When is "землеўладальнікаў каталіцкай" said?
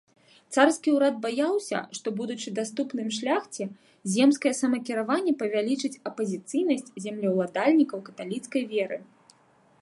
7.07-8.63